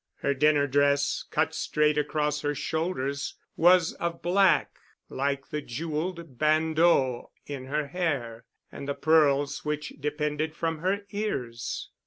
Her 0.21 0.33
dinner 0.33 0.65
dress, 0.65 1.25
cut 1.29 1.53
straight 1.53 1.95
across 1.95 2.41
her 2.41 2.55
shoulders, 2.55 3.35
was 3.55 3.93
of 3.93 4.19
black, 4.23 4.79
like 5.09 5.49
the 5.49 5.61
jewelled 5.61 6.39
bandeau 6.39 7.29
in 7.45 7.65
her 7.65 7.85
hair 7.85 8.45
and 8.71 8.87
the 8.87 8.95
pearls 8.95 9.63
which 9.63 9.89
depended 9.99 10.55
from 10.55 10.79
her 10.79 11.05
ears. 11.11 11.91